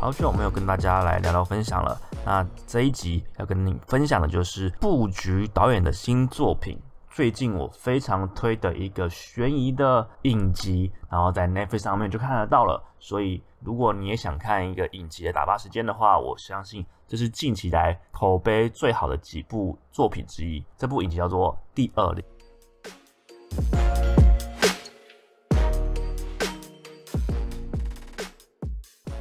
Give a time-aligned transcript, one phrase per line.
[0.00, 2.00] 好久没有跟大家来聊聊分享了。
[2.24, 6.80] 那这一集要跟你分享的就是布局导演的新作品。
[7.10, 12.82] 最近我非常推的一个悬疑的影集，然后在 Netflix 上面就看得到了。
[12.98, 20.64] 所以如果你也想看一个影集的打发时间的话，我相信这是近期来口碑最好的几部作品之一。
[20.78, 22.02] 这部影集叫做《第二》。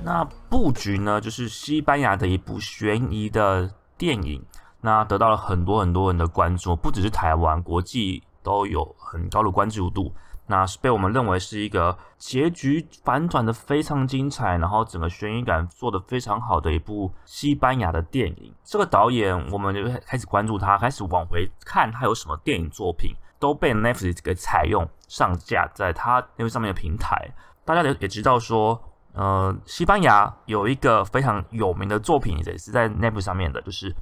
[0.09, 4.43] 那布局呢，就是西班牙的一部悬疑的电影，
[4.81, 10.11] 那得到了很多很多人的关注，不只是台湾，国际都有很高的关注度。
[10.47, 18.51] 那是被我们认为是一个结局反转的非常精彩，然后整个悬疑感做的非常好的一部西班牙的电影。
[18.63, 27.29] 这个导演，我们就开始关注他，开始往回看他有什么电影作品，都被 Netflix 给采用上架在他那个上面的平台。
[27.63, 28.83] 大家也也知道说。
[29.13, 33.91] 呃，西班牙有一个非常有名的作品，也是在 n e t f 上面的，就是《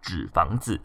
[0.00, 0.76] 纸房子》。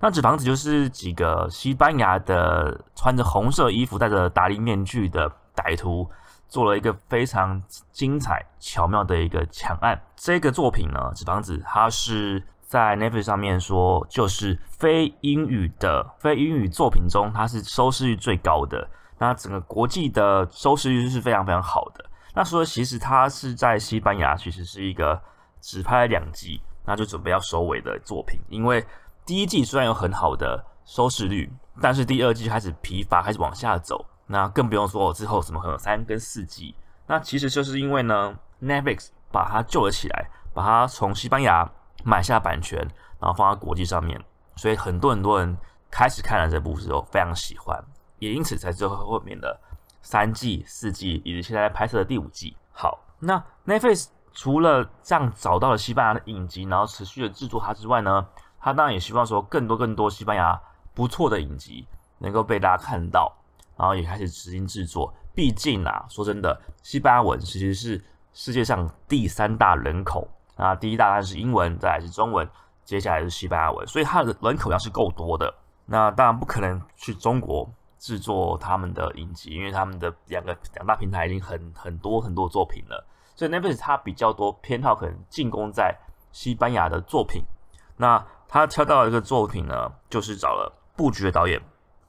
[0.00, 6.08] 那《纸房子》就是几个西班牙的穿着红色衣服、戴着达利面具的歹徒，
[6.48, 10.00] 做了一个非常精彩、巧妙的一个抢案。
[10.16, 18.88] 这个作品呢，《纸房子》它是在 n e t f 上面说，就是非英语的非英语作品中，它是收视率最高的。
[19.18, 22.04] 那整个国际的收视率是非常非常好的。
[22.38, 25.20] 那说其实它是在西班牙，其实是一个
[25.60, 28.38] 只拍两季，那就准备要收尾的作品。
[28.48, 28.86] 因为
[29.26, 34.06] 第一季虽然有很好的收视率，但是第二季开始疲乏，开始往下走。
[34.28, 36.76] 那更不用说我之后什么可能三跟四季。
[37.08, 41.68] 那其实就是因为呢，Netflix 把它救了起来，把它从西班牙
[42.04, 42.78] 买下版权，
[43.18, 44.16] 然后放在国际上面，
[44.54, 45.58] 所以很多很多人
[45.90, 47.84] 开始看了这部之后非常喜欢，
[48.20, 49.60] 也因此才最后后面的。
[50.00, 52.56] 三季、四季，以及现在拍摄的第五季。
[52.72, 58.26] 好，那 Netflix 除了这样找到了西班牙的影集，然后持续的制作它之外呢，
[58.60, 60.60] 它当然也希望说更多更多西班牙
[60.94, 61.86] 不错的影集
[62.18, 63.36] 能够被大家看到，
[63.76, 65.12] 然后也开始执行制作。
[65.34, 72.48] 毕竟啊，说真的，西班牙文其实是世界上第三大人口啊，第一大概是英文，再来是中文，
[72.84, 75.52] 接下来是西班牙文，所以它的人口要是够多的，
[75.86, 77.68] 那当然不可能去中国。
[77.98, 85.96] 制作他们的影集，因为他们的两个两大平台已经很很多很多作品了，所以 Netflix 它比较多偏好可能进攻在
[86.32, 87.42] 西班牙的作品。
[87.96, 91.60] 那他挑到一个作品呢，就是找了布局的导演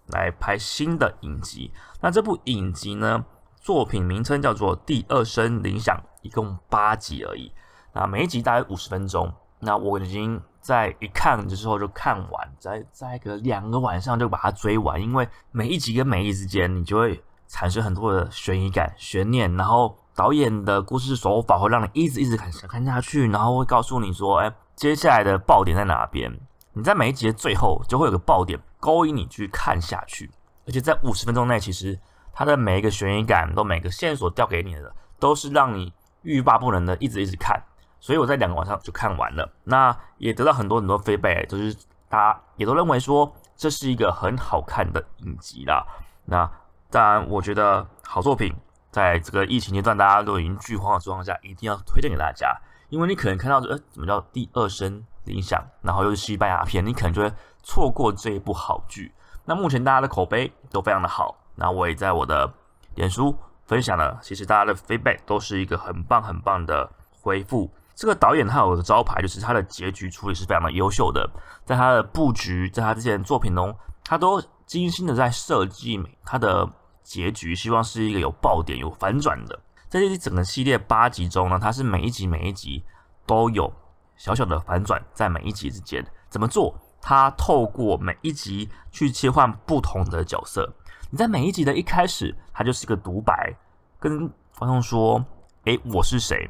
[0.07, 1.73] 来拍新的影集。
[1.99, 7.51] 那这部影集呢，作品名称叫做《第二声铃响》，一共八集而已。
[7.94, 9.33] 那每一集大概五十分钟。
[9.61, 26.31] 那我已经在一看的时候就看完，在在个两个晚上就把它追完，因为每一集跟每一集之间，你就会产生很多的悬疑感、悬念，然后导演的故事手法会让你一直一直看看下去，然后会告诉你说，哎，接下来的爆点在哪边？
[26.74, 30.30] 你在每一集的最后就会有个爆点勾引你去看下去，
[30.68, 32.00] 而且在五十分钟内，其实
[32.31, 35.91] 它的每一个悬疑感都每个线索调给你的，都是让你
[36.22, 37.62] 欲罢不能的，一直一直看。
[37.99, 41.75] 所以我在两个晚上就看完了，那也得到很多很多 feedback，就是
[42.07, 45.85] 大家也都认为说这是一个很好看的影集啦。
[46.25, 46.49] 那
[46.89, 48.55] 当然，我觉得好作品
[48.89, 52.55] 在这个疫情阶段大家都已经剧荒的状况下，一定要推荐给大家，
[52.89, 57.31] 因为你可能看到呃怎么叫第二声铃响，然后又是西班牙片，你可能就会
[57.61, 59.13] 错过这一部好剧。
[59.45, 62.51] 那目前大家的口碑都非常的好，那我也在我的
[62.95, 63.35] 脸书
[63.66, 66.89] 分享了，其实大家的 feedback 都是一个很棒很棒的
[67.21, 67.69] 回复。
[67.99, 71.29] 这个导演他有个招牌，就是他的结局处理是非常的优秀的。
[71.65, 76.65] 在他的布局，在他之前作品中，他都精心的在设计他的
[77.03, 79.59] 结局，希望是一个有爆点、有反转的。
[79.89, 82.81] 在这一整个系列八集中呢，他是每一集每一集
[83.25, 83.69] 都有
[84.16, 86.73] 小小的反转，在每一集之间怎么做？
[87.01, 90.73] 他透过每一集去切换不同的角色。
[91.09, 93.53] 你在每一集的一开始，他就是一个独白，
[93.99, 94.25] 跟
[94.57, 95.21] 观众说
[95.66, 96.49] ：“诶，我是谁？”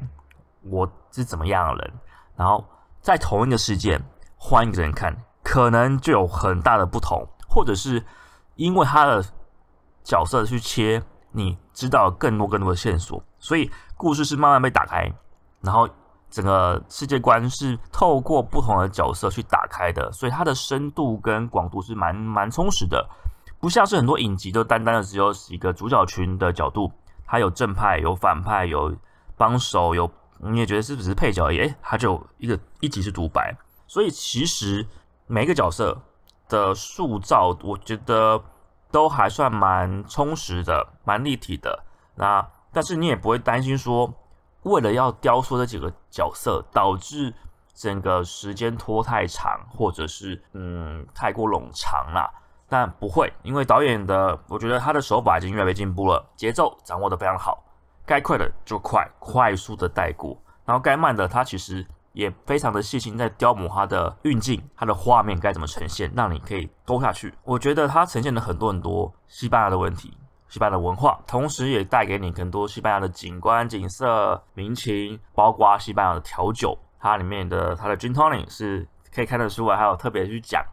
[0.62, 1.94] 我是怎么样的人？
[2.36, 2.64] 然后
[3.00, 4.02] 在同一个事件
[4.36, 8.04] 换一个人看，可能就有很大的不同，或者是
[8.56, 9.24] 因为他的
[10.02, 11.02] 角色去切，
[11.32, 15.10] 你知道更多更多的线索，所以故事是慢慢被打开，
[15.60, 15.88] 然后
[16.30, 23.08] 整个世界观是透过不同的角色去打开的，所以它的深度跟广度是蛮蛮充实的，
[23.58, 26.90] 不像是很多影集都单单的只有几个主角群的角度，
[27.26, 28.96] 它有正派，有反派，有
[29.36, 30.10] 帮手，有。
[30.42, 31.58] 你也觉得是不是配角而已？
[31.58, 33.54] 诶，他就一个一集是独白，
[33.86, 34.86] 所以其实
[35.26, 36.00] 每个角色
[36.48, 38.42] 的塑造，我觉得
[38.90, 41.84] 都还算蛮充实的，蛮立体的。
[42.14, 44.12] 那但是你也不会担心说
[44.62, 47.32] 为了要雕塑这几个角色，导致
[47.74, 52.30] 整个时间拖太长，或者是嗯太过冗长了。
[52.68, 57.64] 但不会，因为导演的，我觉得他的手法已经越来越进步了，节奏掌握的非常好，
[58.06, 67.32] 该快的就快，快速的带过，然后该慢的，它其实也非常的细心在雕磨它的运镜，它的画面该怎么呈现，让你可以勾下去。
[67.44, 70.16] 我觉得它呈现了很多很多西班牙的问题，
[70.48, 80.64] 西班牙的文化，同时也带给你更多西班牙的景观、景色、民情，包括西班牙的调酒，它里面的它的 gin tonic 是可以看得出来，还有特别去讲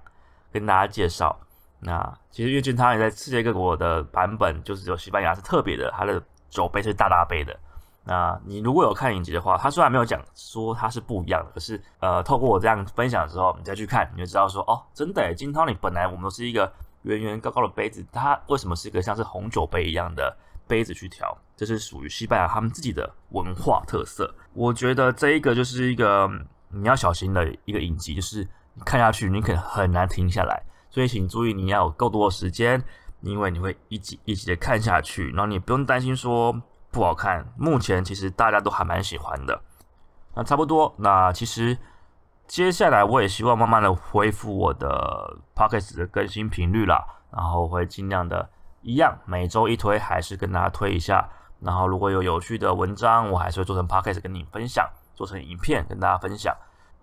[0.51, 1.37] 跟大家介绍。
[1.79, 7.57] 那其实月俊他也在世界各国的版本，就是有西班牙是特别的，它的酒杯是大大杯的。
[8.03, 16.71] 那你如果有看影集的话，他虽然没有讲说它是不一样的，可是呃，透过我这样分享之后，你再去看，你就知道说哦，真的，金汤里本来我们都是一个
[17.01, 20.33] 圆圆高高的杯子，它为什么是一个像是红酒杯一样的
[20.67, 21.37] 杯子去调？
[21.57, 24.33] 这是属于西班牙他们自己的文化特色。
[24.53, 26.29] 我觉得这一个就是一个
[26.69, 28.47] 你要小心的一个影集，就是
[28.85, 30.63] 看下去，你可能很难停下来。
[30.89, 32.81] 所以请注意，你要有够多的时间，
[33.27, 36.53] 因为你会一集一集的看下去，然后你不用担心说
[36.91, 37.45] 不好看。
[37.57, 39.61] 目前其实大家都还蛮喜欢的。
[40.33, 41.77] 那差不多，那其实
[42.47, 48.49] 接下来我也希望慢慢的恢复我的 podcast 的更新频率啦，然后会尽量的
[48.81, 51.29] 一样，每周一推，还是跟大家推一下。
[51.59, 56.55] 然后如果有有趣的文章，我还是会做成 podcast 跟你分享，做成影片跟大家分享。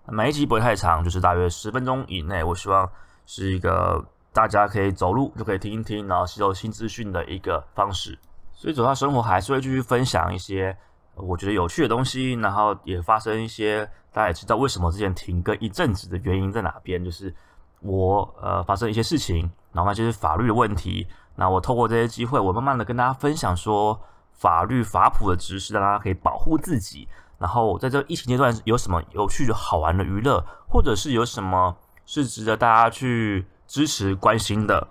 [0.07, 2.43] 每一集不会太长，就是大约十分钟以内。
[2.43, 2.89] 我希望。
[3.27, 4.05] 是一个
[4.35, 8.19] 大家可以走路就可以听一听，然后吸收新资讯的一个方式。
[8.51, 10.75] 所以走到生活还是会继续分享一些
[11.15, 17.33] 我觉得有趣的东西，然后也发生一些大家也知道为什么之前停更一阵子的原因在哪边，就是
[17.79, 21.07] 我呃发生一些事情，然后就是法律的问题。
[21.37, 23.97] 那我透过这些机会，我慢慢的跟大家分享说
[24.33, 27.07] 法律法普的知识，让大家可以保护自己。
[27.37, 31.77] 然后在这疫情阶段有什么有趣好玩的娱乐，或者是有什么。
[32.07, 34.87] 是值得大家去支持、关心的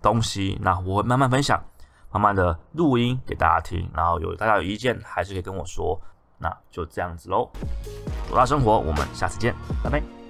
[0.00, 0.58] 东西。
[0.60, 1.62] 那我会慢慢分享，
[2.12, 3.88] 慢慢的录音给大家听。
[3.94, 6.00] 然后有大家有意见，还是可以跟我说。
[6.38, 7.50] 那就这样子喽。
[8.28, 10.25] 多大生活，我们下次见，拜拜。